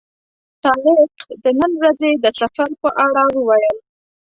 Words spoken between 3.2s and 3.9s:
وویل.